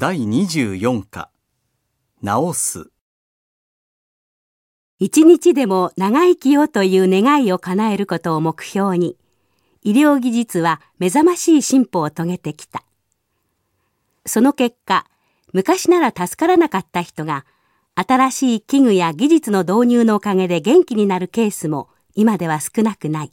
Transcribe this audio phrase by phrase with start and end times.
[0.00, 1.28] 第24課。
[2.22, 2.92] 直す。
[5.00, 9.16] 一日でも長生きよという願いを叶えることを目標に
[9.82, 12.84] 医療技術は目覚ましい進歩を遂げてきた。
[14.24, 15.04] その結果
[15.52, 17.44] 昔なら助からなかった人が
[17.96, 23.32] 新しい器具や技術の導入のおかげで元気になるケースも今では少なくない。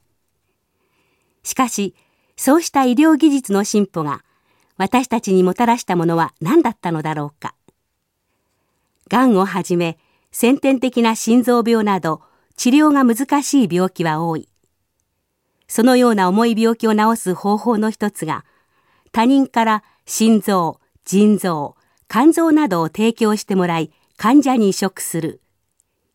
[1.43, 1.93] しかし
[2.35, 4.23] そうした医療技術の進歩が
[4.77, 7.55] 私たちにもたらしたものは何だったのだろうか。
[9.09, 9.97] がんをはじめ
[10.31, 12.21] 先天的な心臓病など
[12.57, 14.49] 治療が難しい病気は多い。
[15.67, 18.45] そのような重い病気を治す方法の一つが
[19.11, 21.75] 他人から心臓、腎臓、
[22.09, 25.41] 肝臓などを提供してもらい患者に移植する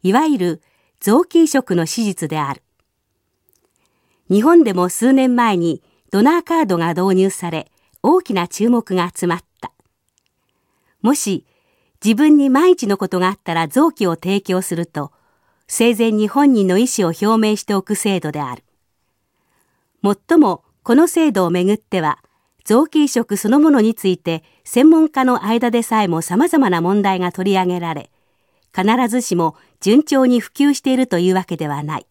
[0.03, 0.63] いわゆる
[1.01, 2.63] 臓器移植の手術である。
[4.31, 7.71] 日本でも数年前にドナーカードが導入され
[8.03, 9.73] 大きな注目が集まった。
[11.03, 11.47] もし
[12.05, 15.13] 自分に万一のことがあったら臓器を提供すると
[15.67, 18.65] 生前に本人の意思を表明しておく制度である。
[20.03, 22.19] もっともこの制度をめぐっては
[22.65, 28.11] 臓器移植そのものについて専門家の間でさえも様々な問題が取り上げられ
[28.75, 32.07] 必ずしも順調に普及しているというわけではない。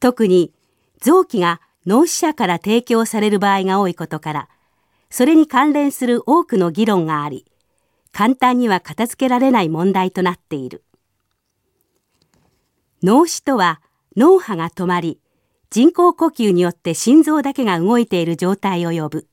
[0.00, 0.52] 特に
[1.00, 4.48] 臓器が脳死者から提供される場合が多いことから
[5.10, 7.46] それに関連する多くの議論があり
[8.12, 10.84] 簡単には片付けられない問題となっている。
[13.02, 13.80] 脳死とは
[14.16, 15.20] 脳波が止まり
[15.70, 19.26] 人工呼吸によって心臓だけが動いている状態を呼ぶ。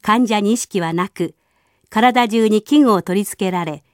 [0.00, 1.34] 患者に意識はなく
[1.88, 3.84] 体中に器具を取り付けられ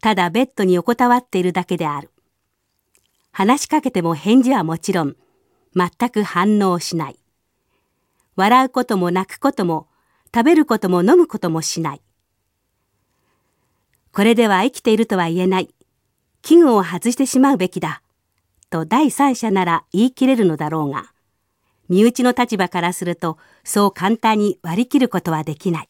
[0.00, 2.10] ただベッドに横たわっているだけである。
[3.32, 5.16] 話しかけても返事はもちろん
[5.74, 7.18] 全く反応しない。
[8.36, 9.88] 笑うことも泣くことも
[10.34, 12.02] 食べることも飲むこともしない。
[14.12, 15.74] これでは生きているとは言えない。
[16.42, 18.02] 器具を外してしまうべきだ。
[18.70, 21.12] と第三者なら言い切れるのだろうが、
[21.88, 25.88] 身内の立場からするとそう簡単に割り切ることはできない。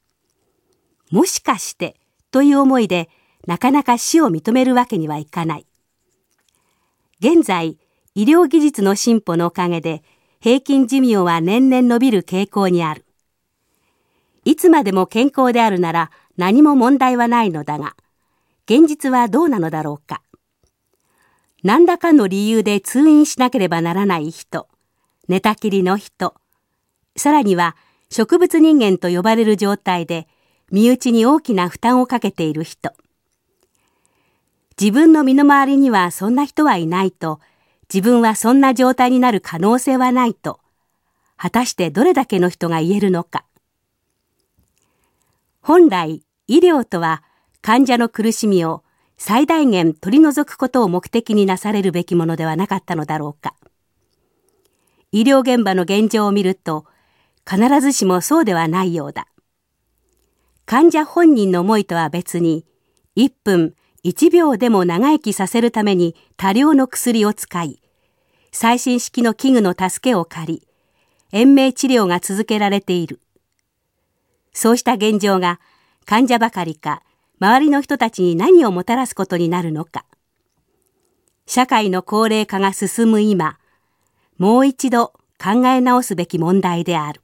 [1.10, 1.96] もしかして
[2.30, 3.10] という思いで
[3.46, 5.66] なかなか死を認めるわけにはいかない。
[7.20, 7.76] 現在、
[8.14, 10.02] 医療技術の進歩のおかげで
[10.40, 13.04] 平均寿命は年々伸びる傾向にある。
[14.44, 17.94] いつまでも健康であるなら何も問題はないのだが、
[18.64, 20.22] 現実はどうなのだろうか。
[21.62, 24.66] 何らかの理由で通院しなければならない人、
[25.28, 26.34] 寝たきりの人、
[27.16, 27.76] さらには
[28.10, 30.26] 植物人間と呼ばれる状態で
[30.72, 32.92] 身内に大きな負担をかけている人。
[34.80, 37.38] 自分の身の回りにはそんな人はいないと
[37.92, 40.60] 自分はそんな状態になる可能性はないと、
[41.36, 43.44] 果たしてどれだけの人が言えるのか。
[45.60, 47.24] 本来、医療とは
[47.62, 48.84] 患者の苦しみを
[49.18, 53.54] 最大限取り除くことを目的になされるべきものではなかったのだろうか。
[55.12, 56.86] 医療現場の現状を見ると、
[57.48, 59.26] 必ずしもそうではないようだ。
[60.64, 62.64] 患者本人の思いとは別に、
[63.16, 63.74] 1分
[64.04, 67.82] 1秒でも長生きさせるために多量の薬を使い、
[68.52, 70.68] 最新式の器具の助けを借り、
[71.32, 73.20] 延命治療が続けられている。
[74.52, 75.60] そうした現状が
[76.06, 77.02] 患者ばかりか
[77.40, 80.04] 周りの人たちに何をもたらすことになるのか。
[81.46, 83.58] 社会の高齢化が進む今、
[84.38, 85.08] もう一度
[85.42, 87.20] 考え直すべき問題である。